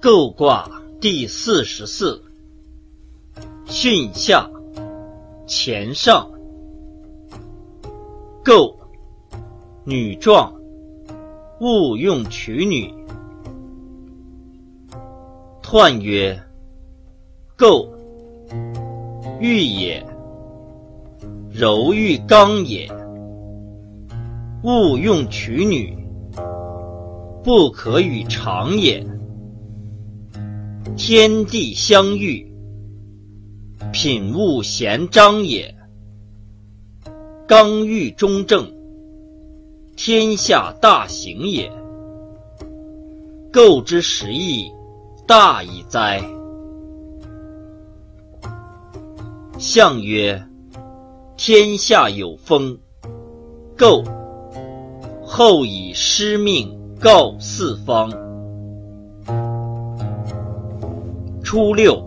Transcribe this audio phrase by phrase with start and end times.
[0.00, 0.66] 构卦
[0.98, 2.18] 第四十四。
[3.66, 4.48] 巽下，
[5.46, 6.26] 乾上。
[8.42, 8.74] 构，
[9.84, 10.50] 女壮，
[11.60, 12.90] 勿用娶女。
[15.62, 16.42] 彖曰：
[17.54, 17.86] 构，
[19.38, 20.02] 玉也，
[21.52, 22.90] 柔玉刚也。
[24.62, 25.94] 勿用娶女，
[27.44, 29.06] 不可与长也。
[30.96, 32.46] 天地相遇，
[33.92, 35.74] 品物咸彰也。
[37.46, 38.70] 刚欲中正，
[39.96, 41.70] 天下大行也。
[43.52, 44.70] 构之实义，
[45.26, 46.22] 大矣哉！
[49.58, 50.40] 象曰：
[51.36, 52.78] 天下有风。
[53.76, 54.04] 构，
[55.24, 58.29] 后以师命告四方。
[61.52, 62.00] 初六，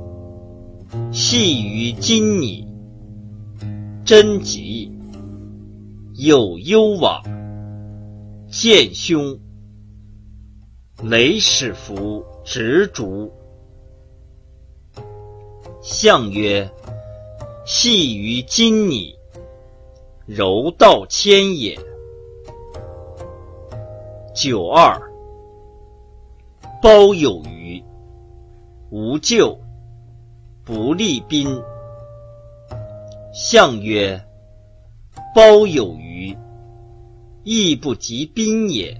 [1.11, 2.65] 系于金拟，
[4.05, 4.89] 贞吉，
[6.13, 7.21] 有攸往，
[8.47, 9.37] 见凶，
[11.03, 13.29] 雷始伏，执竹。
[15.81, 16.65] 象曰：
[17.65, 19.13] 系于金拟，
[20.25, 21.77] 柔道谦也。
[24.33, 24.97] 九二，
[26.81, 27.83] 包有余。
[28.95, 29.59] 无咎，
[30.63, 31.59] 不利宾。
[33.33, 34.23] 象曰：
[35.33, 36.37] 包有余，
[37.43, 38.95] 亦不及宾也。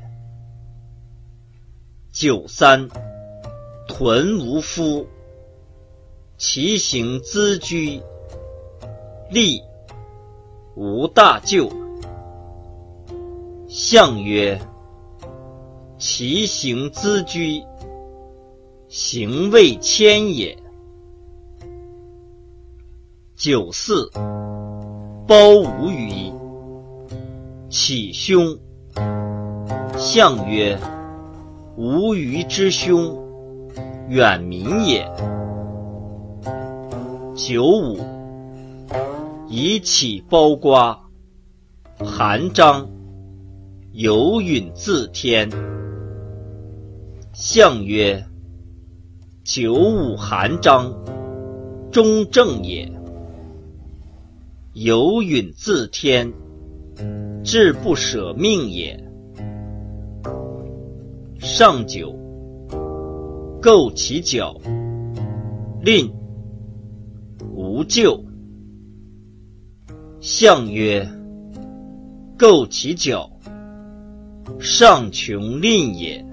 [2.12, 2.90] 九三，
[3.88, 5.06] 屯无夫，
[6.40, 8.02] 其行咨居，
[9.30, 9.62] 利，
[10.76, 11.72] 无大咎。
[13.68, 14.60] 象曰：
[16.00, 17.64] 其行咨居。
[18.96, 20.56] 行未迁也。
[23.36, 24.08] 九四，
[25.28, 26.32] 包无余，
[27.72, 28.56] 起凶。
[29.98, 30.78] 象曰：
[31.76, 33.18] 无余之凶，
[34.10, 35.04] 远民也。
[37.34, 37.98] 九五，
[39.50, 40.96] 以起包瓜，
[41.98, 42.88] 韩章，
[43.94, 45.50] 有允自天。
[47.34, 48.24] 象曰。
[49.44, 50.90] 九五寒章，
[51.92, 52.90] 中正也。
[54.72, 56.32] 有允自天，
[57.44, 58.98] 志不舍命也。
[61.40, 62.18] 上九，
[63.62, 64.56] 构其角，
[65.82, 66.10] 令
[67.54, 68.18] 无咎。
[70.22, 71.06] 象曰：
[72.38, 73.30] 构其角，
[74.58, 76.26] 上穷吝也。